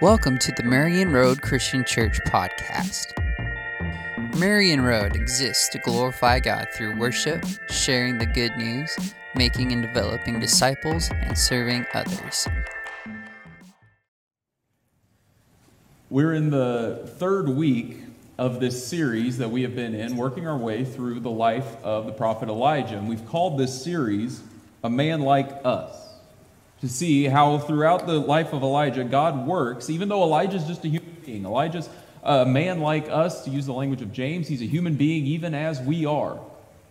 [0.00, 3.06] Welcome to the Marion Road Christian Church podcast.
[4.38, 8.96] Marion Road exists to glorify God through worship, sharing the good news,
[9.34, 12.48] making and developing disciples, and serving others.
[16.10, 18.00] We're in the third week
[18.38, 22.06] of this series that we have been in, working our way through the life of
[22.06, 22.98] the prophet Elijah.
[22.98, 24.42] And we've called this series
[24.82, 26.01] A Man Like Us
[26.82, 30.88] to see how throughout the life of Elijah, God works, even though Elijah's just a
[30.88, 31.46] human being.
[31.46, 31.88] Elijah's
[32.24, 34.48] a man like us, to use the language of James.
[34.48, 36.40] He's a human being, even as we are.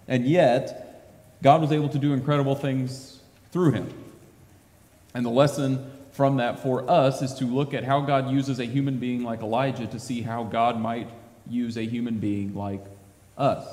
[0.07, 1.13] And yet,
[1.43, 3.19] God was able to do incredible things
[3.51, 3.93] through him.
[5.13, 8.65] And the lesson from that for us is to look at how God uses a
[8.65, 11.09] human being like Elijah to see how God might
[11.49, 12.83] use a human being like
[13.37, 13.65] us.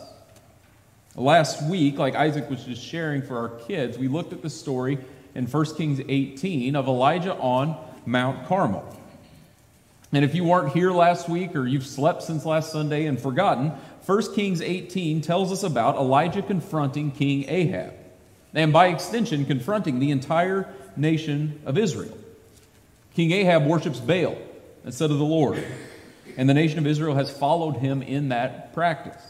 [1.15, 4.99] Last week, like Isaac was just sharing for our kids, we looked at the story
[5.35, 8.85] in 1 Kings 18 of Elijah on Mount Carmel.
[10.13, 13.73] And if you weren't here last week or you've slept since last Sunday and forgotten,
[14.07, 17.93] 1 Kings 18 tells us about Elijah confronting King Ahab,
[18.55, 22.17] and by extension, confronting the entire nation of Israel.
[23.15, 24.39] King Ahab worships Baal
[24.85, 25.63] instead of the Lord,
[26.39, 29.21] and the nation of Israel has followed him in that practice.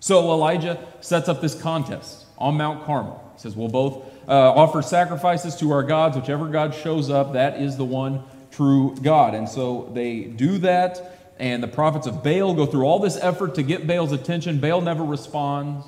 [0.00, 3.32] So Elijah sets up this contest on Mount Carmel.
[3.34, 6.16] He says, We'll both uh, offer sacrifices to our gods.
[6.16, 9.34] Whichever God shows up, that is the one true God.
[9.34, 13.56] And so they do that, and the prophets of Baal go through all this effort
[13.56, 14.60] to get Baal's attention.
[14.60, 15.86] Baal never responds.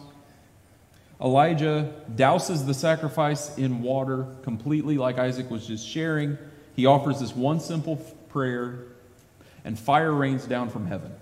[1.21, 6.39] Elijah douses the sacrifice in water completely, like Isaac was just sharing.
[6.77, 7.97] He offers this one simple
[8.29, 8.85] prayer,
[9.65, 11.13] and fire rains down from heaven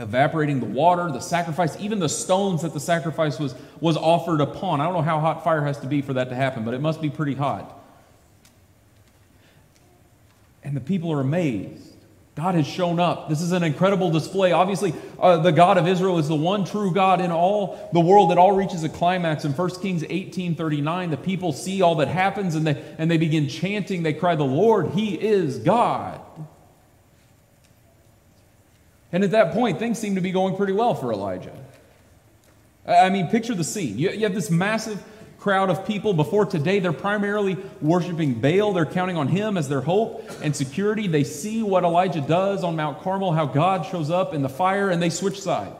[0.00, 4.80] evaporating the water, the sacrifice, even the stones that the sacrifice was, was offered upon.
[4.80, 6.80] I don't know how hot fire has to be for that to happen, but it
[6.80, 7.76] must be pretty hot.
[10.64, 11.90] And the people are amazed.
[12.36, 13.28] God has shown up.
[13.28, 14.52] This is an incredible display.
[14.52, 18.32] Obviously, uh, the God of Israel is the one true God in all the world.
[18.32, 21.10] It all reaches a climax in 1 Kings 18:39.
[21.10, 24.02] The people see all that happens and they, and they begin chanting.
[24.02, 26.20] They cry, "The Lord, He is God."
[29.12, 31.52] And at that point, things seem to be going pretty well for Elijah.
[32.86, 33.98] I mean, picture the scene.
[33.98, 35.02] You, have this massive
[35.38, 36.12] crowd of people.
[36.12, 38.72] Before today, they're primarily worshiping Baal.
[38.72, 41.08] They're counting on him as their hope and security.
[41.08, 44.90] They see what Elijah does on Mount Carmel, how God shows up in the fire,
[44.90, 45.74] and they switch sides.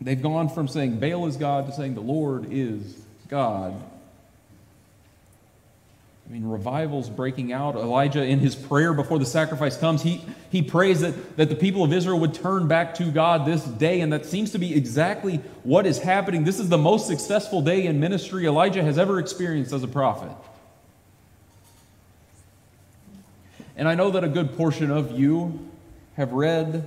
[0.00, 2.96] They've gone from saying Baal is God to saying the Lord is
[3.28, 3.74] God.
[6.28, 7.74] I mean, revival's breaking out.
[7.74, 11.82] Elijah, in his prayer before the sacrifice comes, he, he prays that, that the people
[11.82, 15.36] of Israel would turn back to God this day, and that seems to be exactly
[15.62, 16.44] what is happening.
[16.44, 20.30] This is the most successful day in ministry Elijah has ever experienced as a prophet.
[23.74, 25.70] And I know that a good portion of you
[26.16, 26.86] have read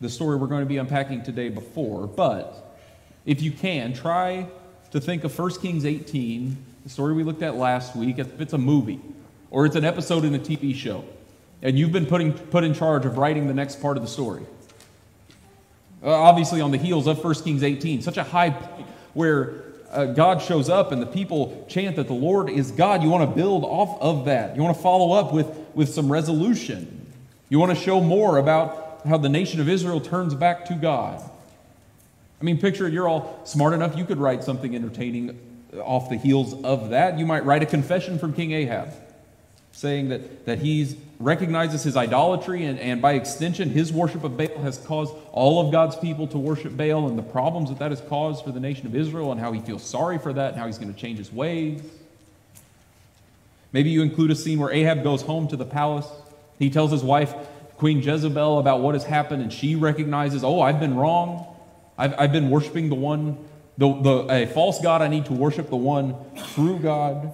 [0.00, 2.76] the story we're going to be unpacking today before, but
[3.24, 4.48] if you can, try
[4.90, 8.52] to think of 1 Kings 18 the story we looked at last week, if it's
[8.52, 9.00] a movie
[9.50, 11.04] or it's an episode in a TV show,
[11.60, 14.44] and you've been putting, put in charge of writing the next part of the story.
[16.00, 20.04] Uh, obviously, on the heels of 1 Kings 18, such a high point where uh,
[20.04, 23.02] God shows up and the people chant that the Lord is God.
[23.02, 24.54] You want to build off of that.
[24.54, 27.12] You want to follow up with, with some resolution.
[27.48, 31.20] You want to show more about how the nation of Israel turns back to God.
[32.40, 35.36] I mean, picture you're all smart enough, you could write something entertaining
[35.78, 38.92] off the heels of that, you might write a confession from King Ahab
[39.76, 44.62] saying that, that he recognizes his idolatry and, and by extension his worship of Baal
[44.62, 48.00] has caused all of God's people to worship Baal and the problems that that has
[48.00, 50.66] caused for the nation of Israel and how he feels sorry for that and how
[50.66, 51.82] he's going to change his ways.
[53.72, 56.08] Maybe you include a scene where Ahab goes home to the palace.
[56.58, 57.34] He tells his wife,
[57.76, 61.54] Queen Jezebel, about what has happened, and she recognizes, oh, I've been wrong.
[61.98, 63.36] I've, I've been worshiping the one
[63.78, 66.16] the, the, a false God, I need to worship the one
[66.54, 67.32] true God.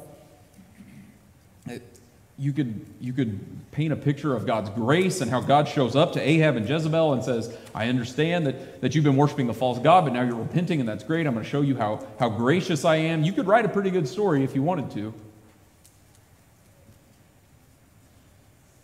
[2.38, 3.38] You could, you could
[3.70, 7.12] paint a picture of God's grace and how God shows up to Ahab and Jezebel
[7.12, 10.34] and says, I understand that, that you've been worshiping the false God, but now you're
[10.34, 11.26] repenting, and that's great.
[11.26, 13.22] I'm going to show you how, how gracious I am.
[13.22, 15.14] You could write a pretty good story if you wanted to.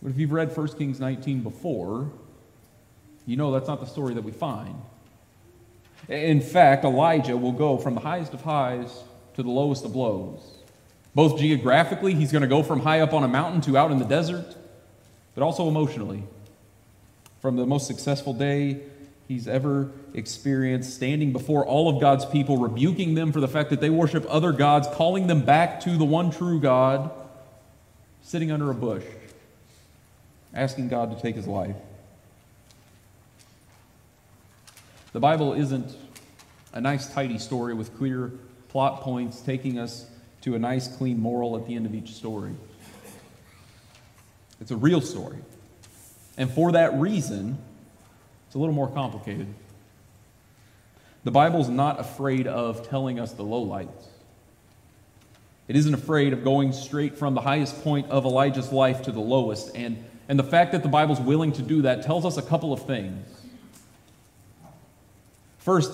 [0.03, 2.09] But if you've read 1 Kings 19 before,
[3.27, 4.81] you know that's not the story that we find.
[6.09, 9.03] In fact, Elijah will go from the highest of highs
[9.35, 10.41] to the lowest of lows.
[11.15, 13.99] Both geographically, he's going to go from high up on a mountain to out in
[13.99, 14.57] the desert,
[15.35, 16.23] but also emotionally.
[17.41, 18.81] From the most successful day
[19.27, 23.81] he's ever experienced, standing before all of God's people, rebuking them for the fact that
[23.81, 27.11] they worship other gods, calling them back to the one true God,
[28.23, 29.05] sitting under a bush,
[30.55, 31.77] asking God to take his life.
[35.19, 35.97] The Bible isn't
[36.73, 38.31] a nice, tidy story with clear
[38.69, 40.07] plot points taking us
[40.43, 42.55] to a nice, clean moral at the end of each story.
[44.61, 45.39] It's a real story.
[46.37, 47.59] And for that reason,
[48.47, 49.49] it's a little more complicated.
[51.25, 54.07] The Bible's not afraid of telling us the lowlights.
[55.67, 59.19] It isn't afraid of going straight from the highest point of Elijah's life to the
[59.19, 59.75] lowest.
[59.75, 62.73] And, and the fact that the Bible's willing to do that tells us a couple
[62.73, 63.38] of things.
[65.69, 65.93] First,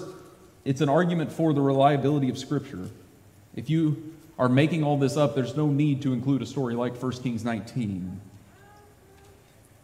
[0.65, 2.91] it's an argument for the reliability of Scripture.
[3.57, 6.95] If you are making all this up, there's no need to include a story like
[7.03, 8.21] 1 Kings 19.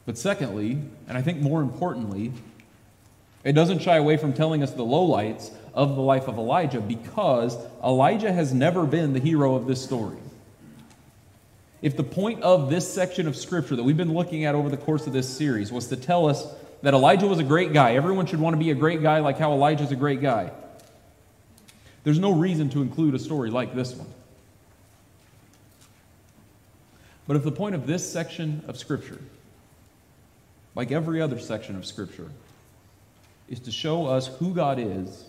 [0.06, 0.78] But secondly,
[1.08, 2.32] and I think more importantly,
[3.42, 7.56] it doesn't shy away from telling us the lowlights of the life of Elijah because
[7.82, 10.19] Elijah has never been the hero of this story.
[11.82, 14.76] If the point of this section of Scripture that we've been looking at over the
[14.76, 16.46] course of this series was to tell us
[16.82, 19.38] that Elijah was a great guy, everyone should want to be a great guy like
[19.38, 20.50] how Elijah's a great guy,
[22.04, 24.08] there's no reason to include a story like this one.
[27.26, 29.20] But if the point of this section of Scripture,
[30.74, 32.30] like every other section of Scripture,
[33.48, 35.26] is to show us who God is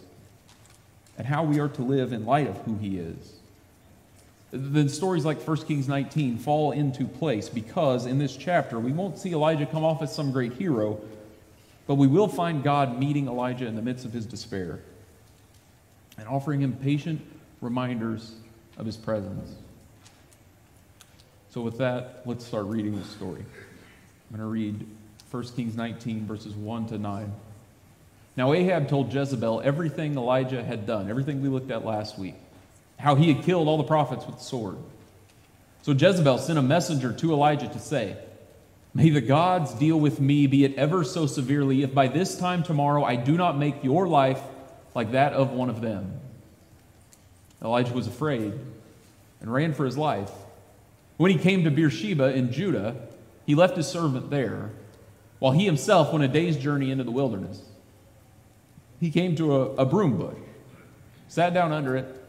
[1.18, 3.34] and how we are to live in light of who He is.
[4.52, 9.18] Then stories like 1 Kings 19 fall into place because in this chapter we won't
[9.18, 11.00] see Elijah come off as some great hero,
[11.92, 14.80] but we will find God meeting Elijah in the midst of his despair
[16.18, 17.20] and offering him patient
[17.60, 18.34] reminders
[18.78, 19.54] of his presence.
[21.50, 23.42] So, with that, let's start reading the story.
[23.42, 24.88] I'm going to read
[25.32, 27.34] 1 Kings 19, verses 1 to 9.
[28.38, 32.36] Now, Ahab told Jezebel everything Elijah had done, everything we looked at last week,
[33.00, 34.78] how he had killed all the prophets with the sword.
[35.82, 38.16] So Jezebel sent a messenger to Elijah to say,
[38.94, 42.64] May the gods deal with me, be it ever so severely, if by this time
[42.64, 44.42] tomorrow I do not make your life
[44.94, 46.20] like that of one of them.
[47.64, 48.54] Elijah was afraid
[49.40, 50.32] and ran for his life.
[51.18, 52.96] When he came to Beersheba in Judah,
[53.46, 54.72] he left his servant there,
[55.40, 57.62] while he himself went a day's journey into the wilderness
[59.02, 60.38] he came to a, a broom bush,
[61.28, 62.24] sat down under it,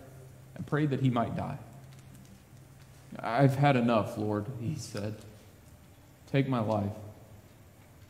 [0.56, 1.58] and prayed that he might die.
[3.18, 5.14] I've had enough, Lord, he said.
[6.32, 6.90] Take my life.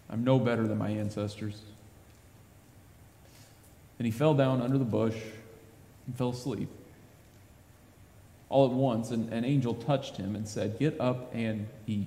[0.08, 1.60] I'm no better than my ancestors.
[3.98, 5.16] And he fell down under the bush
[6.06, 6.68] and fell asleep.
[8.48, 12.06] All at once, an, an angel touched him and said, Get up and eat.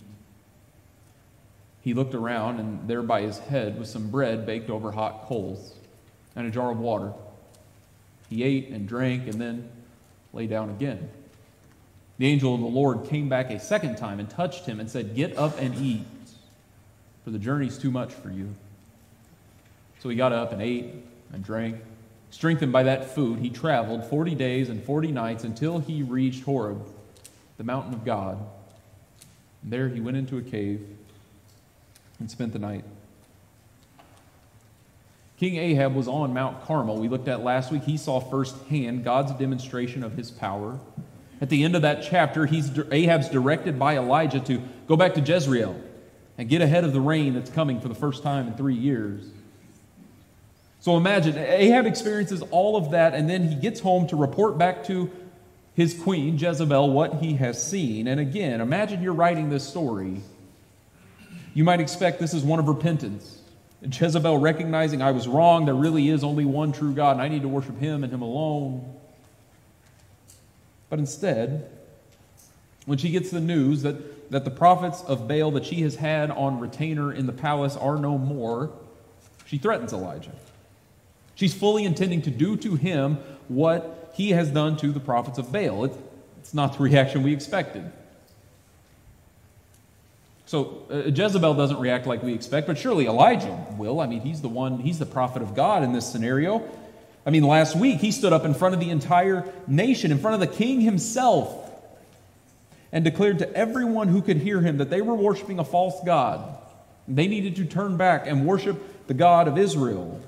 [1.82, 5.74] He looked around, and there by his head was some bread baked over hot coals
[6.36, 7.12] and a jar of water.
[8.30, 9.70] He ate and drank and then
[10.34, 11.10] lay down again.
[12.18, 15.16] The angel of the Lord came back a second time and touched him and said,
[15.16, 16.06] Get up and eat,
[17.24, 18.56] for the journey's too much for you.
[20.00, 20.94] So he got up and ate
[21.34, 21.78] and drank.
[22.32, 26.86] Strengthened by that food, he traveled 40 days and 40 nights until he reached Horeb,
[27.58, 28.38] the mountain of God.
[29.64, 30.86] And there he went into a cave
[32.20, 32.84] and spent the night.
[35.38, 36.98] King Ahab was on Mount Carmel.
[36.98, 37.84] We looked at last week.
[37.84, 40.80] He saw firsthand God's demonstration of his power.
[41.42, 45.22] At the end of that chapter, he's, Ahab's directed by Elijah to go back to
[45.22, 45.80] Jezreel
[46.38, 49.24] and get ahead of the rain that's coming for the first time in three years.
[50.80, 54.86] So imagine, Ahab experiences all of that, and then he gets home to report back
[54.86, 55.10] to
[55.74, 58.08] his queen, Jezebel, what he has seen.
[58.08, 60.22] And again, imagine you're writing this story.
[61.54, 63.42] You might expect this is one of repentance.
[63.82, 67.42] Jezebel recognizing I was wrong, there really is only one true God, and I need
[67.42, 68.95] to worship him and him alone.
[70.90, 71.70] But instead,
[72.86, 76.32] when she gets the news that, that the prophets of Baal that she has had
[76.32, 78.72] on retainer in the palace are no more,
[79.46, 80.32] she threatens Elijah.
[81.36, 85.52] She's fully intending to do to him what he has done to the prophets of
[85.52, 85.86] Baal.
[85.86, 85.98] It's,
[86.40, 87.92] it's not the reaction we expected.
[90.46, 94.00] So uh, Jezebel doesn't react like we expect, but surely Elijah will.
[94.00, 96.64] I mean, he's the one, he's the prophet of God in this scenario.
[97.26, 100.36] I mean, last week he stood up in front of the entire nation, in front
[100.36, 101.72] of the king himself,
[102.92, 106.58] and declared to everyone who could hear him that they were worshiping a false God.
[107.08, 110.22] They needed to turn back and worship the God of Israel.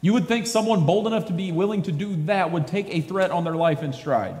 [0.00, 3.00] You would think someone bold enough to be willing to do that would take a
[3.00, 4.36] threat on their life in stride.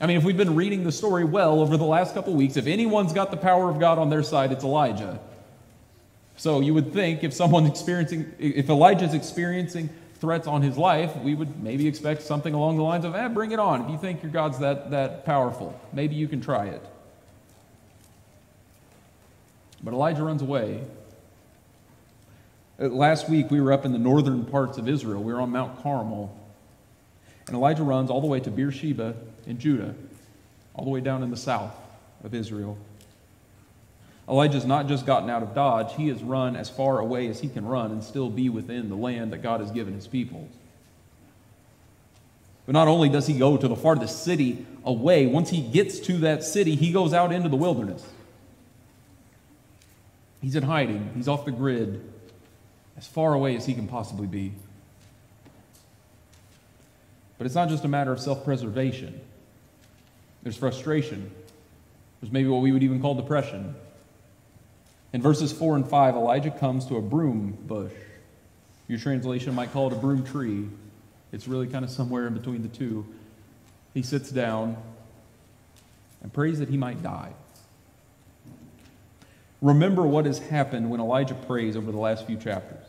[0.00, 2.66] I mean, if we've been reading the story well over the last couple weeks, if
[2.66, 5.20] anyone's got the power of God on their side, it's Elijah.
[6.36, 11.34] So you would think if someone's experiencing, if Elijah's experiencing threats on his life, we
[11.34, 13.84] would maybe expect something along the lines of, eh, bring it on.
[13.84, 16.82] If you think your God's that, that powerful, maybe you can try it.
[19.82, 20.82] But Elijah runs away.
[22.78, 25.22] Uh, last week, we were up in the northern parts of Israel.
[25.22, 26.36] We were on Mount Carmel.
[27.46, 29.14] And Elijah runs all the way to Beersheba
[29.46, 29.94] in Judah,
[30.74, 31.74] all the way down in the south
[32.22, 32.76] of Israel.
[34.30, 37.48] Elijah's not just gotten out of Dodge, he has run as far away as he
[37.48, 40.48] can run and still be within the land that God has given his people.
[42.64, 46.18] But not only does he go to the farthest city away, once he gets to
[46.18, 48.06] that city, he goes out into the wilderness.
[50.40, 52.00] He's in hiding, he's off the grid,
[52.96, 54.52] as far away as he can possibly be.
[57.36, 59.20] But it's not just a matter of self preservation,
[60.44, 61.32] there's frustration,
[62.20, 63.74] there's maybe what we would even call depression.
[65.12, 67.92] In verses 4 and 5, Elijah comes to a broom bush.
[68.86, 70.68] Your translation might call it a broom tree.
[71.32, 73.06] It's really kind of somewhere in between the two.
[73.94, 74.76] He sits down
[76.22, 77.32] and prays that he might die.
[79.60, 82.84] Remember what has happened when Elijah prays over the last few chapters.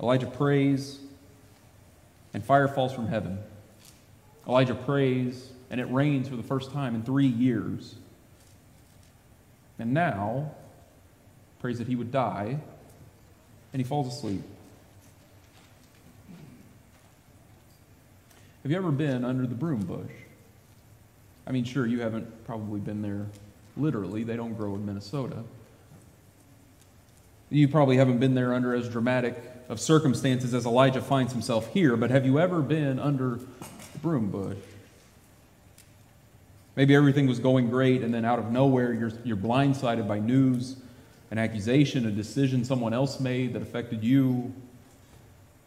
[0.00, 0.98] Elijah prays,
[2.34, 3.38] and fire falls from heaven.
[4.46, 7.94] Elijah prays, and it rains for the first time in three years.
[9.78, 10.52] And now,
[11.60, 12.58] prays that he would die,
[13.72, 14.42] and he falls asleep.
[18.62, 20.12] Have you ever been under the broom bush?
[21.46, 23.26] I mean, sure, you haven't probably been there
[23.76, 25.44] literally, they don't grow in Minnesota.
[27.50, 31.96] You probably haven't been there under as dramatic of circumstances as Elijah finds himself here,
[31.96, 33.36] but have you ever been under
[33.92, 34.58] the broom bush?
[36.76, 40.76] Maybe everything was going great, and then out of nowhere, you're, you're blindsided by news,
[41.30, 44.52] an accusation, a decision someone else made that affected you,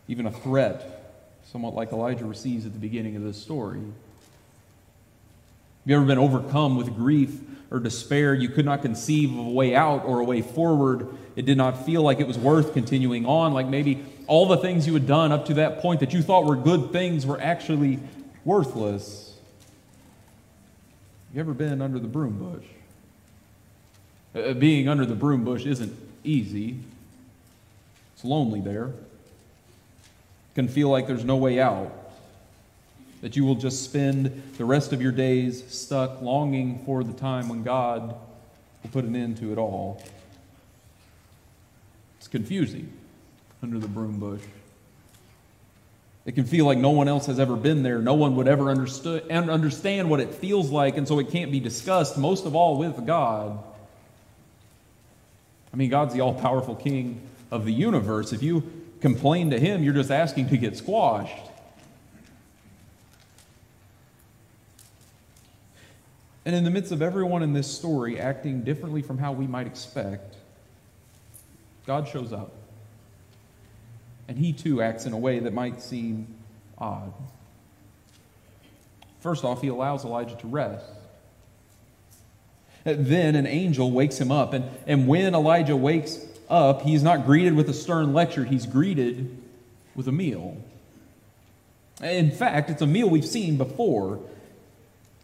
[0.08, 3.80] even a threat, somewhat like Elijah receives at the beginning of this story.
[3.80, 3.88] Have
[5.86, 7.40] you ever been overcome with grief
[7.72, 8.34] or despair?
[8.34, 11.08] You could not conceive of a way out or a way forward.
[11.36, 14.86] It did not feel like it was worth continuing on, like maybe all the things
[14.86, 18.00] you had done up to that point that you thought were good things were actually
[18.46, 19.36] worthless.
[21.34, 22.66] You ever been under the broom bush?
[24.34, 26.80] Uh, being under the broom bush isn't easy.
[28.16, 28.86] It's lonely there.
[28.86, 31.92] It can feel like there's no way out.
[33.22, 37.50] That you will just spend the rest of your days stuck longing for the time
[37.50, 38.16] when God
[38.84, 40.02] will put an end to it all.
[42.18, 42.92] It's confusing
[43.62, 44.42] under the broom bush.
[46.26, 48.00] It can feel like no one else has ever been there.
[48.00, 51.52] No one would ever understood, and understand what it feels like, and so it can't
[51.52, 53.64] be discussed, most of all with God.
[55.74, 58.34] I mean, God's the all powerful king of the universe.
[58.34, 58.64] If you
[59.00, 61.48] complain to him, you're just asking to get squashed.
[66.46, 69.68] And in the midst of everyone in this story acting differently from how we might
[69.68, 70.36] expect,
[71.86, 72.52] God shows up
[74.32, 76.26] and he too acts in a way that might seem
[76.78, 77.12] odd.
[79.20, 80.86] First off, he allows Elijah to rest.
[82.84, 86.18] Then an angel wakes him up, and, and when Elijah wakes
[86.50, 89.38] up, he's not greeted with a stern lecture, he's greeted
[89.96, 90.58] with a meal.
[92.02, 94.20] In fact, it's a meal we've seen before.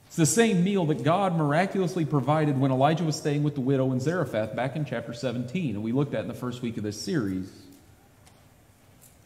[0.07, 3.91] It's the same meal that God miraculously provided when Elijah was staying with the widow
[3.91, 6.83] in Zarephath back in chapter 17, and we looked at in the first week of
[6.83, 7.49] this series.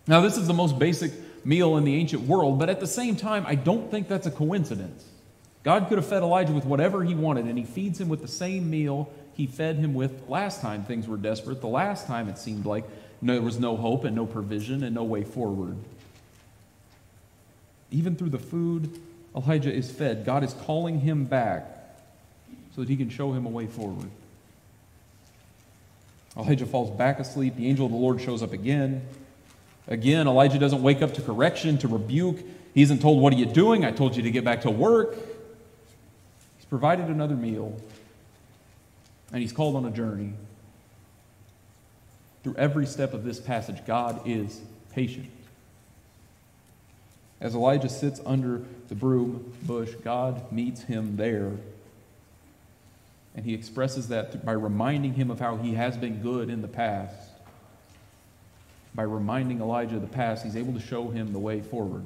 [0.07, 1.11] Now, this is the most basic
[1.45, 4.31] meal in the ancient world, but at the same time, I don't think that's a
[4.31, 5.05] coincidence.
[5.63, 8.27] God could have fed Elijah with whatever he wanted, and he feeds him with the
[8.27, 12.37] same meal he fed him with last time things were desperate, the last time it
[12.37, 12.83] seemed like
[13.21, 15.77] there was no hope and no provision and no way forward.
[17.91, 18.99] Even through the food
[19.35, 21.65] Elijah is fed, God is calling him back
[22.75, 24.09] so that he can show him a way forward.
[26.37, 27.55] Elijah falls back asleep.
[27.55, 29.05] The angel of the Lord shows up again.
[29.87, 32.39] Again, Elijah doesn't wake up to correction, to rebuke.
[32.73, 33.83] He isn't told, What are you doing?
[33.83, 35.15] I told you to get back to work.
[36.71, 37.79] Provided another meal,
[39.31, 40.33] and he's called on a journey.
[42.43, 44.59] Through every step of this passage, God is
[44.91, 45.29] patient.
[47.39, 51.51] As Elijah sits under the broom bush, God meets him there.
[53.35, 56.67] And he expresses that by reminding him of how he has been good in the
[56.67, 57.31] past
[58.93, 62.03] by reminding Elijah of the past, he's able to show him the way forward.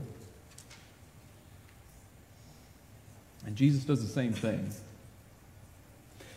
[3.46, 4.72] And Jesus does the same thing.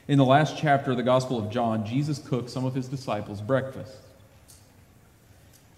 [0.06, 3.40] In the last chapter of the Gospel of John, Jesus cooks some of his disciples
[3.40, 3.96] breakfast.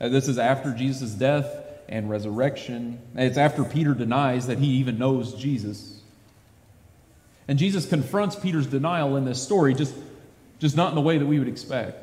[0.01, 1.47] Uh, this is after Jesus' death
[1.89, 3.01] and resurrection.
[3.17, 6.01] It's after Peter denies that he even knows Jesus.
[7.49, 9.95] And Jesus confronts Peter's denial in this story, just
[10.61, 11.97] just not in the way that we would expect.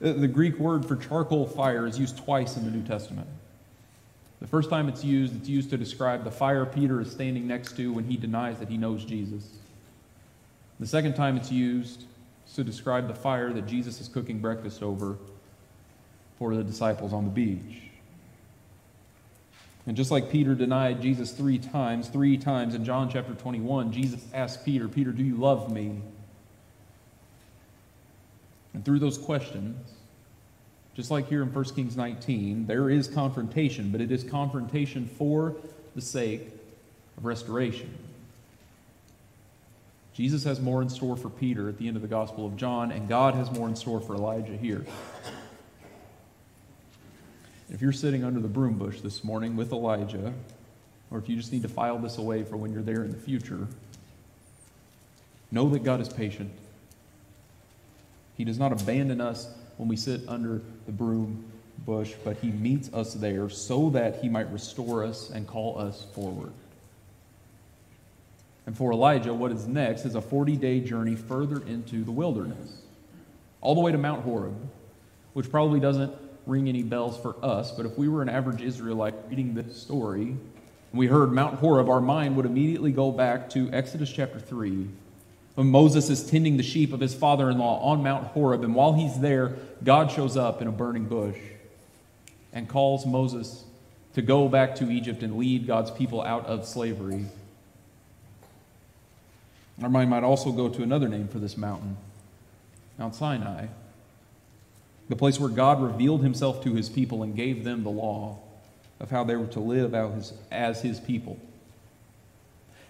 [0.00, 3.28] The Greek word for charcoal fire is used twice in the New Testament.
[4.44, 7.78] The first time it's used, it's used to describe the fire Peter is standing next
[7.78, 9.48] to when he denies that he knows Jesus.
[10.78, 12.04] The second time it's used
[12.54, 15.16] to describe the fire that Jesus is cooking breakfast over
[16.38, 17.84] for the disciples on the beach.
[19.86, 24.26] And just like Peter denied Jesus three times, three times in John chapter 21, Jesus
[24.34, 26.02] asked Peter, Peter, do you love me?
[28.74, 29.90] And through those questions,
[30.94, 35.56] just like here in 1 Kings 19, there is confrontation, but it is confrontation for
[35.94, 36.48] the sake
[37.16, 37.92] of restoration.
[40.14, 42.92] Jesus has more in store for Peter at the end of the Gospel of John,
[42.92, 44.86] and God has more in store for Elijah here.
[47.68, 50.32] If you're sitting under the broom bush this morning with Elijah,
[51.10, 53.16] or if you just need to file this away for when you're there in the
[53.16, 53.66] future,
[55.50, 56.52] know that God is patient.
[58.36, 61.44] He does not abandon us when we sit under the broom
[61.84, 66.06] bush, but He meets us there so that He might restore us and call us
[66.14, 66.52] forward.
[68.66, 72.82] And for Elijah, what is next is a 40 day journey further into the wilderness,
[73.60, 74.56] all the way to Mount Horeb,
[75.34, 76.12] which probably doesn't
[76.46, 80.22] ring any bells for us, but if we were an average Israelite reading this story,
[80.28, 80.38] and
[80.92, 84.88] we heard Mount Horeb, our mind would immediately go back to Exodus chapter 3,
[85.54, 88.64] when Moses is tending the sheep of his father in law on Mount Horeb.
[88.64, 91.38] And while he's there, God shows up in a burning bush
[92.52, 93.64] and calls Moses
[94.14, 97.26] to go back to Egypt and lead God's people out of slavery.
[99.82, 101.96] Our mind might also go to another name for this mountain
[102.96, 103.66] Mount Sinai,
[105.08, 108.38] the place where God revealed himself to his people and gave them the law
[109.00, 109.94] of how they were to live
[110.52, 111.38] as his people.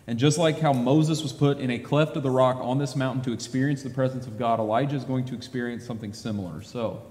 [0.06, 2.94] And just like how Moses was put in a cleft of the rock on this
[2.94, 6.62] mountain to experience the presence of God, Elijah is going to experience something similar.
[6.62, 7.02] So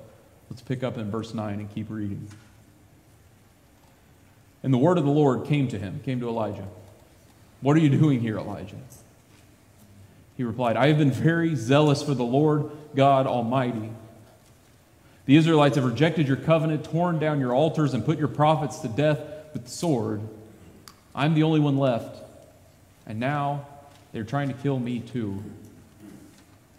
[0.50, 2.28] let's pick up in verse 9 and keep reading.
[4.62, 6.68] And the word of the Lord came to him, came to Elijah.
[7.62, 8.76] What are you doing here, Elijah?
[10.38, 13.90] He replied, I have been very zealous for the Lord God Almighty.
[15.26, 18.88] The Israelites have rejected your covenant, torn down your altars, and put your prophets to
[18.88, 19.20] death
[19.54, 20.22] with the sword.
[21.16, 22.23] I'm the only one left
[23.06, 23.68] and now
[24.12, 25.44] they're trying to kill me too.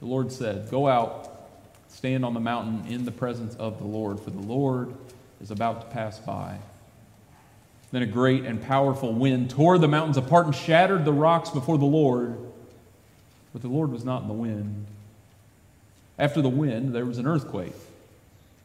[0.01, 1.49] The Lord said, Go out,
[1.89, 4.95] stand on the mountain in the presence of the Lord, for the Lord
[5.41, 6.59] is about to pass by.
[7.91, 11.79] Then a great and powerful wind tore the mountains apart and shattered the rocks before
[11.79, 12.37] the Lord.
[13.53, 14.87] But the Lord was not in the wind.
[16.19, 17.75] After the wind, there was an earthquake.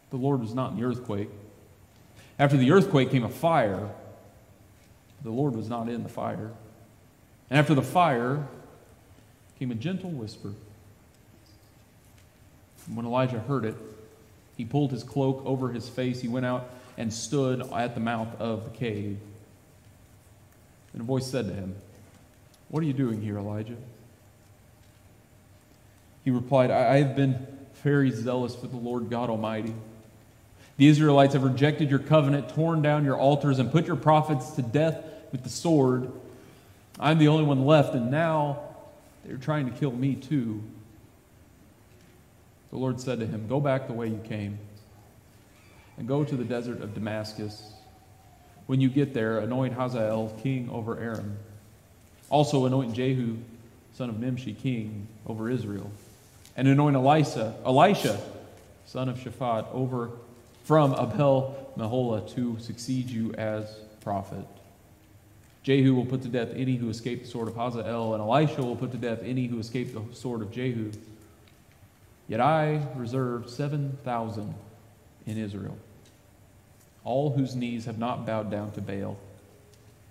[0.10, 1.30] The Lord was not in the earthquake.
[2.40, 3.90] After the earthquake came a fire.
[5.24, 6.52] The Lord was not in the fire.
[7.50, 8.46] And after the fire
[9.58, 10.54] came a gentle whisper.
[12.88, 13.76] And when Elijah heard it,
[14.58, 16.22] he pulled his cloak over his face.
[16.22, 19.18] He went out and stood at the mouth of the cave.
[20.94, 21.76] And a voice said to him,
[22.70, 23.78] What are you doing here, Elijah?
[26.26, 27.48] He replied, I have been
[27.84, 29.74] very zealous for the Lord God Almighty.
[30.78, 34.62] The Israelites have rejected your covenant, torn down your altars, and put your prophets to
[34.62, 36.12] death with the sword.
[37.00, 38.60] I'm the only one left, and now
[39.26, 40.62] they're trying to kill me too.
[42.72, 44.60] The Lord said to him, Go back the way you came,
[45.98, 47.74] and go to the desert of Damascus.
[48.68, 51.38] When you get there, anoint Hazael king over Aram.
[52.30, 53.38] Also anoint Jehu,
[53.94, 55.90] son of Nimshi, king over Israel.
[56.56, 58.20] And anoint Elisha, Elisha,
[58.86, 60.12] son of Shaphat, over
[60.66, 63.66] from Abel Meholah to succeed you as
[64.02, 64.46] prophet.
[65.70, 68.76] Jehu will put to death any who escape the sword of Hazael, and Elisha will
[68.76, 70.92] put to death any who escape the sword of Jehu.
[72.28, 74.56] Yet I reserved 7,000
[75.28, 75.78] in Israel,
[77.04, 79.16] all whose knees have not bowed down to Baal,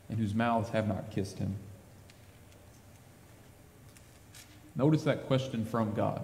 [0.08, 1.56] and whose mouths have not kissed him.
[4.76, 6.22] Notice that question from God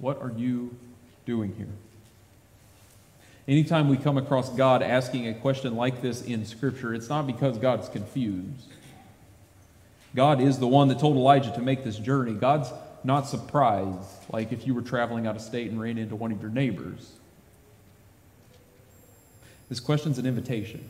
[0.00, 0.76] What are you
[1.26, 1.91] doing here?
[3.48, 7.58] Anytime we come across God asking a question like this in Scripture, it's not because
[7.58, 8.68] God's confused.
[10.14, 12.34] God is the one that told Elijah to make this journey.
[12.34, 12.70] God's
[13.02, 16.40] not surprised, like if you were traveling out of state and ran into one of
[16.40, 17.12] your neighbors.
[19.68, 20.88] This question's an invitation,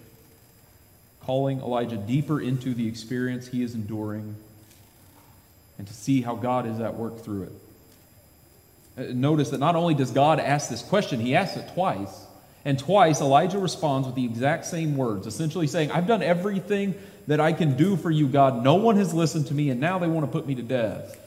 [1.20, 4.34] calling Elijah deeper into the experience he is enduring
[5.78, 7.52] and to see how God is at work through it.
[8.98, 12.26] Uh, notice that not only does God ask this question, he asks it twice.
[12.64, 16.94] And twice, Elijah responds with the exact same words, essentially saying, I've done everything
[17.26, 18.62] that I can do for you, God.
[18.62, 21.18] No one has listened to me, and now they want to put me to death.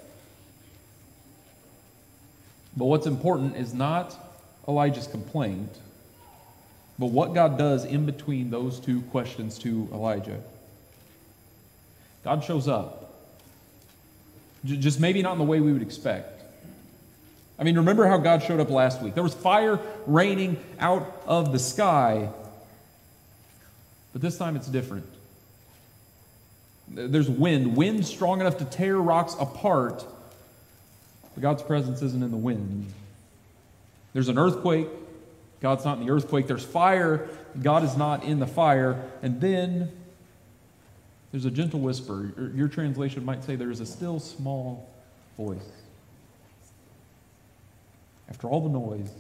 [2.78, 4.16] But what's important is not
[4.68, 5.70] Elijah's complaint,
[6.98, 10.42] but what God does in between those two questions to Elijah.
[12.24, 13.14] God shows up.
[14.66, 16.35] Just maybe not in the way we would expect.
[17.58, 19.14] I mean, remember how God showed up last week?
[19.14, 22.30] There was fire raining out of the sky.
[24.12, 25.06] But this time it's different.
[26.88, 30.06] There's wind, wind strong enough to tear rocks apart.
[31.34, 32.92] But God's presence isn't in the wind.
[34.14, 34.88] There's an earthquake.
[35.62, 36.48] God's not in the earthquake.
[36.48, 37.28] There's fire.
[37.62, 39.02] God is not in the fire.
[39.22, 39.92] And then
[41.32, 42.32] there's a gentle whisper.
[42.54, 44.90] Your translation might say there's a still small
[45.38, 45.60] voice.
[48.30, 49.12] After all the noise,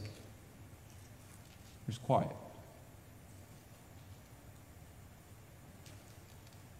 [1.85, 2.35] there's quiet.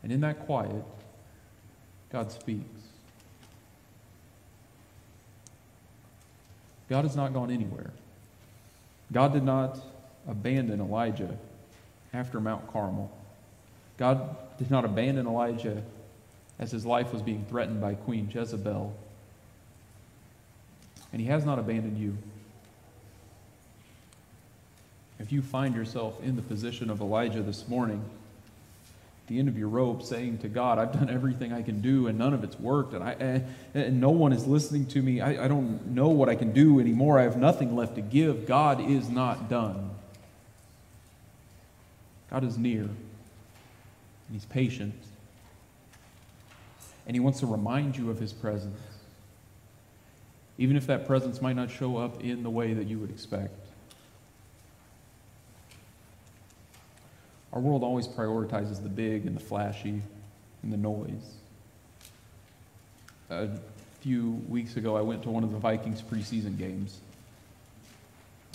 [0.04, 0.84] And in that quiet,
[2.12, 2.64] God speaks.
[6.90, 7.92] God has not gone anywhere.
[9.12, 9.80] God did not
[10.28, 11.38] abandon Elijah
[12.14, 13.12] after Mount Carmel.
[13.98, 15.82] God did not abandon Elijah
[16.60, 18.96] as his life was being threatened by Queen Jezebel.
[21.16, 22.18] And he has not abandoned you.
[25.18, 28.04] If you find yourself in the position of Elijah this morning,
[29.24, 32.08] at the end of your rope, saying to God, I've done everything I can do
[32.08, 35.22] and none of it's worked, and, I, and, and no one is listening to me,
[35.22, 38.46] I, I don't know what I can do anymore, I have nothing left to give,
[38.46, 39.92] God is not done.
[42.30, 42.94] God is near, and
[44.34, 44.96] He's patient,
[47.08, 48.95] and He wants to remind you of His presence
[50.58, 53.54] even if that presence might not show up in the way that you would expect.
[57.52, 60.02] Our world always prioritizes the big and the flashy
[60.62, 61.36] and the noise.
[63.30, 63.50] A
[64.02, 67.00] few weeks ago, I went to one of the Vikings preseason games.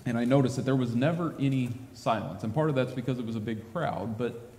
[0.06, 2.42] And I noticed that there was never any silence.
[2.42, 4.49] And part of that's because it was a big crowd, but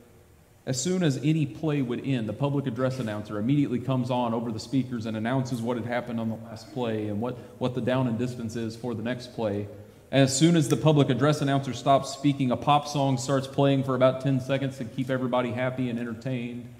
[0.65, 4.51] as soon as any play would end, the public address announcer immediately comes on over
[4.51, 7.81] the speakers and announces what had happened on the last play and what, what the
[7.81, 9.67] down and distance is for the next play.
[10.11, 13.83] And as soon as the public address announcer stops speaking, a pop song starts playing
[13.83, 16.71] for about 10 seconds to keep everybody happy and entertained.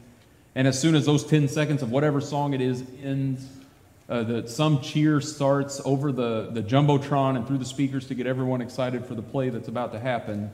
[0.54, 3.48] And as soon as those 10 seconds of whatever song it is ends,
[4.10, 8.28] uh, the, some cheer starts over the, the Jumbotron and through the speakers to get
[8.28, 10.52] everyone excited for the play that's about to happen.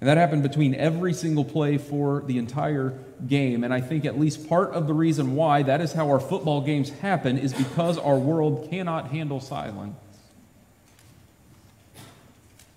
[0.00, 3.64] And that happened between every single play for the entire game.
[3.64, 6.60] And I think at least part of the reason why that is how our football
[6.60, 9.96] games happen is because our world cannot handle silence.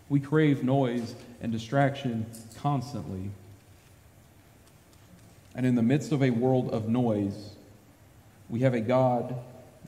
[0.09, 2.25] We crave noise and distraction
[2.57, 3.29] constantly.
[5.53, 7.51] And in the midst of a world of noise,
[8.49, 9.35] we have a God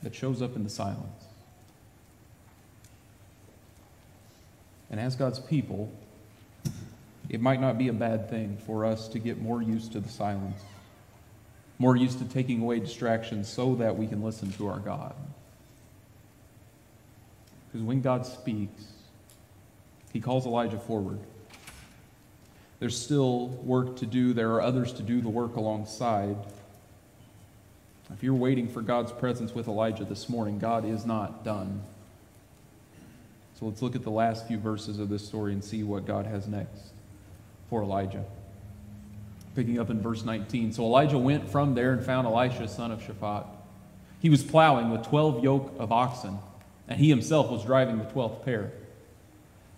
[0.02, 1.24] that shows up in the silence.
[4.88, 5.90] And as God's people,
[7.34, 10.08] it might not be a bad thing for us to get more used to the
[10.08, 10.62] silence,
[11.80, 15.12] more used to taking away distractions so that we can listen to our God.
[17.66, 18.84] Because when God speaks,
[20.12, 21.18] he calls Elijah forward.
[22.78, 26.36] There's still work to do, there are others to do the work alongside.
[28.12, 31.82] If you're waiting for God's presence with Elijah this morning, God is not done.
[33.58, 36.26] So let's look at the last few verses of this story and see what God
[36.26, 36.93] has next
[37.68, 38.24] for Elijah.
[39.54, 40.72] Picking up in verse 19.
[40.72, 43.46] So Elijah went from there and found Elisha, son of Shaphat.
[44.20, 46.38] He was plowing with 12 yoke of oxen,
[46.88, 48.72] and he himself was driving the 12th pair.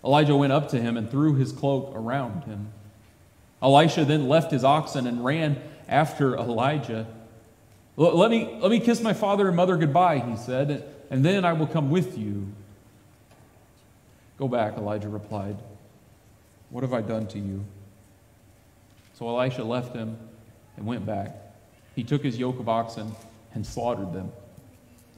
[0.03, 2.71] Elijah went up to him and threw his cloak around him.
[3.61, 7.07] Elisha then left his oxen and ran after Elijah.
[7.95, 11.53] Let me, let me kiss my father and mother goodbye, he said, and then I
[11.53, 12.47] will come with you.
[14.37, 15.57] Go back, Elijah replied.
[16.69, 17.65] What have I done to you?
[19.17, 20.15] So Elisha left them
[20.75, 21.35] and went back.
[21.95, 23.15] He took his yoke of oxen
[23.55, 24.31] and slaughtered them.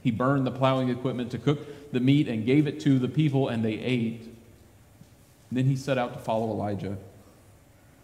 [0.02, 3.48] He burned the plowing equipment to cook the meat and gave it to the people,
[3.48, 4.26] and they ate.
[5.52, 6.96] then he set out to follow Elijah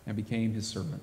[0.07, 1.03] and became his servant.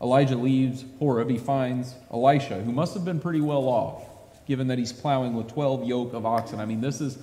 [0.00, 1.28] Elijah leaves Horeb.
[1.28, 4.02] He finds Elisha, who must have been pretty well off,
[4.46, 6.58] given that he's plowing with 12 yoke of oxen.
[6.58, 7.18] I mean, this is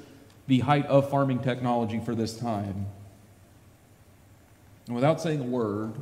[0.48, 2.86] the height of farming technology for this time.
[4.90, 5.94] And without saying a word,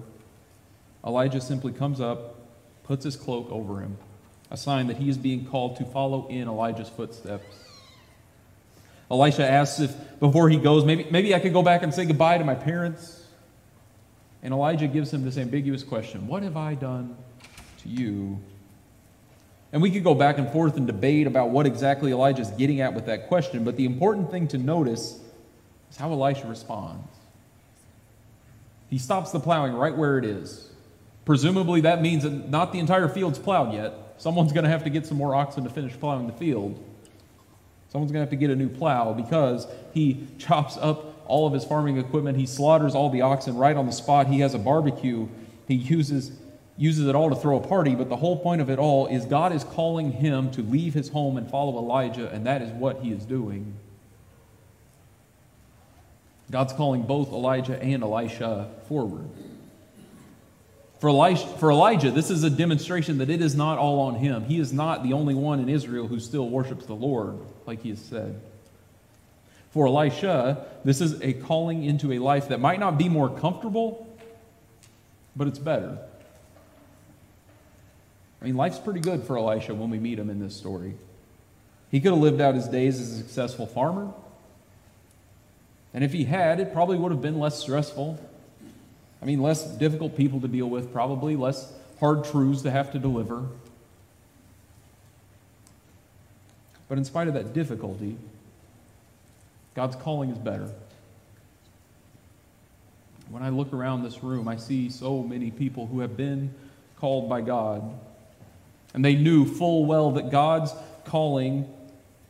[1.05, 2.35] Elijah simply comes up,
[2.83, 3.97] puts his cloak over him,
[4.49, 7.43] a sign that he is being called to follow in Elijah's footsteps.
[9.11, 12.37] Elisha asks if before he goes, maybe, maybe I could go back and say goodbye
[12.37, 13.25] to my parents.
[14.41, 17.17] And Elijah gives him this ambiguous question What have I done
[17.81, 18.39] to you?
[19.73, 22.79] And we could go back and forth and debate about what exactly Elijah is getting
[22.79, 25.19] at with that question, but the important thing to notice
[25.91, 27.16] is how Elisha responds.
[28.89, 30.69] He stops the plowing right where it is.
[31.25, 33.93] Presumably, that means that not the entire field's plowed yet.
[34.17, 36.83] Someone's going to have to get some more oxen to finish plowing the field.
[37.89, 41.53] Someone's going to have to get a new plow because he chops up all of
[41.53, 42.37] his farming equipment.
[42.37, 44.27] He slaughters all the oxen right on the spot.
[44.27, 45.27] He has a barbecue.
[45.67, 46.31] He uses,
[46.77, 47.95] uses it all to throw a party.
[47.95, 51.09] But the whole point of it all is God is calling him to leave his
[51.09, 53.75] home and follow Elijah, and that is what he is doing.
[56.49, 59.29] God's calling both Elijah and Elisha forward.
[60.99, 64.43] For Elijah, for Elijah, this is a demonstration that it is not all on him.
[64.45, 67.89] He is not the only one in Israel who still worships the Lord, like he
[67.89, 68.41] has said.
[69.71, 74.07] For Elisha, this is a calling into a life that might not be more comfortable,
[75.35, 75.99] but it's better.
[78.41, 80.95] I mean, life's pretty good for Elisha when we meet him in this story.
[81.91, 84.11] He could have lived out his days as a successful farmer.
[85.93, 88.19] And if he had, it probably would have been less stressful.
[89.21, 92.99] I mean, less difficult people to deal with, probably, less hard truths to have to
[92.99, 93.45] deliver.
[96.87, 98.17] But in spite of that difficulty,
[99.75, 100.69] God's calling is better.
[103.29, 106.53] When I look around this room, I see so many people who have been
[106.97, 107.83] called by God.
[108.93, 110.71] And they knew full well that God's
[111.05, 111.67] calling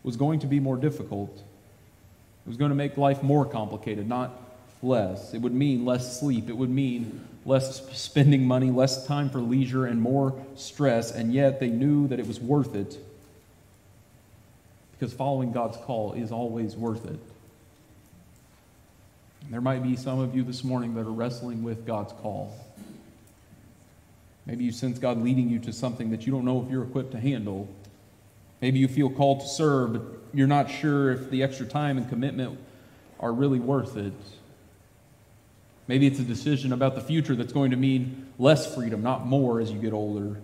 [0.04, 1.44] was going to be more difficult.
[2.48, 4.32] It was going to make life more complicated, not
[4.82, 5.34] less.
[5.34, 6.48] It would mean less sleep.
[6.48, 11.12] It would mean less spending money, less time for leisure, and more stress.
[11.12, 12.98] And yet they knew that it was worth it
[14.94, 17.20] because following God's call is always worth it.
[19.52, 22.58] There might be some of you this morning that are wrestling with God's call.
[24.46, 27.12] Maybe you sense God leading you to something that you don't know if you're equipped
[27.12, 27.68] to handle.
[28.62, 30.02] Maybe you feel called to serve,
[30.34, 32.60] you're not sure if the extra time and commitment
[33.20, 34.14] are really worth it.
[35.88, 39.62] Maybe it's a decision about the future that's going to mean less freedom, not more
[39.62, 40.38] as you get older.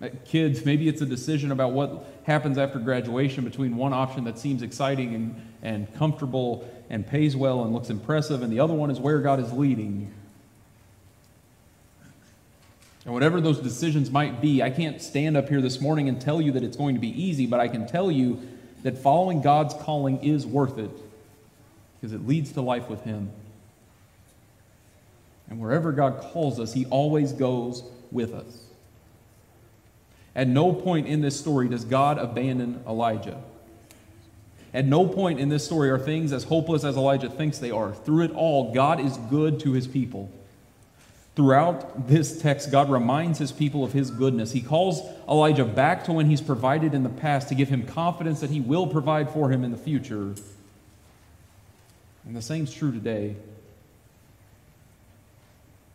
[0.00, 4.38] Uh, kids, maybe it's a decision about what happens after graduation between one option that
[4.38, 8.90] seems exciting and, and comfortable and pays well and looks impressive, and the other one
[8.90, 10.12] is where God is leading.
[13.04, 16.40] And whatever those decisions might be, I can't stand up here this morning and tell
[16.40, 18.40] you that it's going to be easy, but I can tell you
[18.82, 20.90] that following God's calling is worth it
[22.00, 23.30] because it leads to life with Him.
[25.50, 28.64] And wherever God calls us, He always goes with us.
[30.34, 33.40] At no point in this story does God abandon Elijah.
[34.72, 37.92] At no point in this story are things as hopeless as Elijah thinks they are.
[37.92, 40.30] Through it all, God is good to his people.
[41.36, 44.52] Throughout this text, God reminds his people of his goodness.
[44.52, 48.40] He calls Elijah back to when he's provided in the past to give him confidence
[48.40, 50.34] that he will provide for him in the future.
[52.24, 53.34] And the same is true today.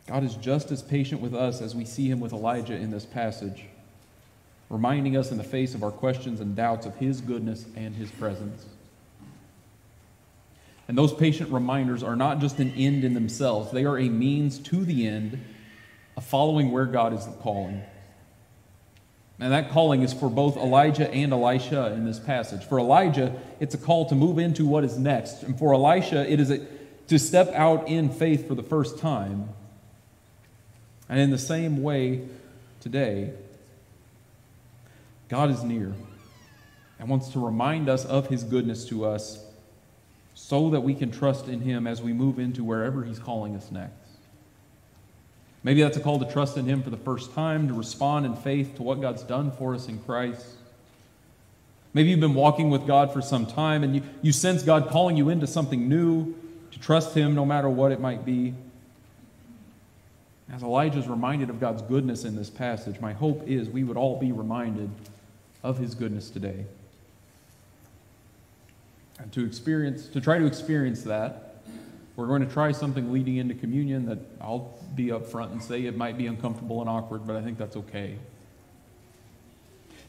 [0.08, 3.06] God is just as patient with us as we see him with Elijah in this
[3.06, 3.66] passage
[4.70, 8.12] reminding us in the face of our questions and doubts of His goodness and His
[8.12, 8.66] presence.
[10.90, 14.58] And those patient reminders are not just an end in themselves, they are a means
[14.58, 15.40] to the end
[16.18, 17.84] of following where God is calling.
[19.40, 22.66] And that calling is for both Elijah and Elisha in this passage.
[22.66, 25.44] For Elijah, it's a call to move into what is next.
[25.44, 26.66] And for Elisha, it is a,
[27.08, 29.48] to step out in faith for the first time.
[31.08, 32.28] And in the same way
[32.82, 33.32] today,
[35.30, 35.94] God is near
[36.98, 39.46] and wants to remind us of his goodness to us
[40.42, 43.70] so that we can trust in him as we move into wherever he's calling us
[43.72, 43.94] next.
[45.64, 48.38] Maybe that's a call to trust in him for the first time, to respond in
[48.38, 50.46] faith to what God's done for us in Christ.
[51.94, 55.18] Maybe you've been walking with God for some time and you, you sense God calling
[55.18, 56.34] you into something new,
[56.72, 58.54] to trust him no matter what it might be.
[60.52, 63.98] As Elijah is reminded of God's goodness in this passage, my hope is we would
[63.98, 64.90] all be reminded
[65.64, 66.66] of his goodness today.
[69.20, 71.62] And to experience, to try to experience that,
[72.16, 75.96] we're going to try something leading into communion that I'll be upfront and say it
[75.96, 78.18] might be uncomfortable and awkward, but I think that's okay.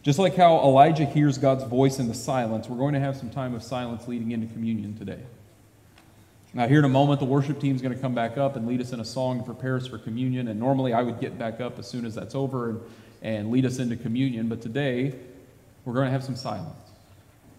[0.02, 3.30] Just like how Elijah hears God's voice in the silence, we're going to have some
[3.30, 5.20] time of silence leading into communion today.
[6.52, 8.66] Now, here in a moment, the worship team is going to come back up and
[8.66, 10.48] lead us in a song to prepare us for communion.
[10.48, 12.80] And normally I would get back up as soon as that's over and,
[13.22, 14.48] and lead us into communion.
[14.48, 15.14] But today,
[15.84, 16.89] we're going to have some silence.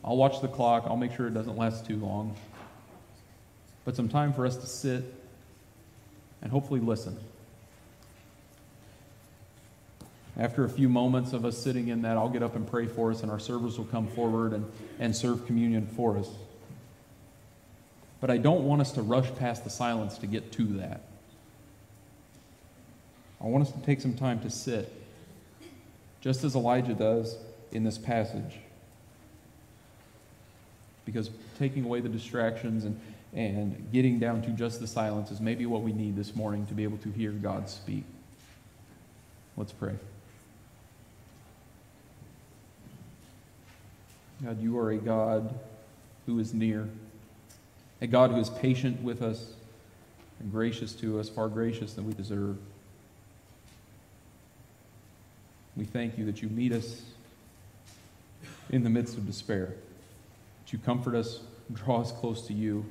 [0.03, 0.83] I'll watch the clock.
[0.87, 2.35] I'll make sure it doesn't last too long.
[3.85, 5.03] But some time for us to sit
[6.41, 7.17] and hopefully listen.
[10.37, 13.11] After a few moments of us sitting in that, I'll get up and pray for
[13.11, 14.65] us, and our servers will come forward and,
[14.99, 16.29] and serve communion for us.
[18.21, 21.01] But I don't want us to rush past the silence to get to that.
[23.41, 24.91] I want us to take some time to sit,
[26.21, 27.35] just as Elijah does
[27.71, 28.59] in this passage.
[31.12, 33.00] Because taking away the distractions and,
[33.34, 36.74] and getting down to just the silence is maybe what we need this morning to
[36.74, 38.04] be able to hear God speak.
[39.58, 39.95] Let's pray.
[44.43, 45.54] God, you are a God
[46.26, 46.89] who is near,
[48.02, 49.54] a God who is patient with us
[50.39, 52.58] and gracious to us, far gracious than we deserve.
[55.76, 57.04] We thank you that you meet us
[58.71, 59.76] in the midst of despair,
[60.63, 61.39] that you comfort us,
[61.74, 62.86] draw us close to you,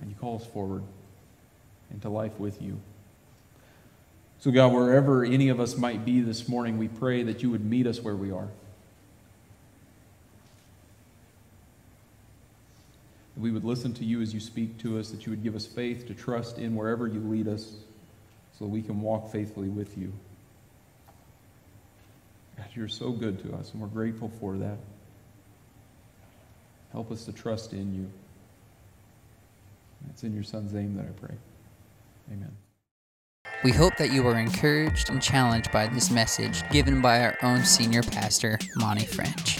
[0.00, 0.82] and you call us forward
[1.90, 2.78] into life with you.
[4.38, 7.64] So, God, wherever any of us might be this morning, we pray that you would
[7.64, 8.48] meet us where we are.
[13.34, 15.56] That we would listen to you as you speak to us, that you would give
[15.56, 17.72] us faith to trust in wherever you lead us
[18.58, 20.12] so that we can walk faithfully with you.
[22.56, 24.78] God, you're so good to us, and we're grateful for that.
[26.96, 28.10] Help us to trust in you.
[30.08, 31.34] It's in your Son's name that I pray.
[32.32, 32.50] Amen.
[33.62, 37.64] We hope that you were encouraged and challenged by this message given by our own
[37.66, 39.58] senior pastor, Monty French.